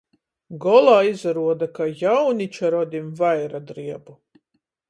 Golā 0.63 0.95
izaruoda, 1.09 1.69
ka 1.79 1.87
jauniča 2.01 2.73
rodim 2.79 3.15
vaira 3.23 3.63
driebu. 3.71 4.19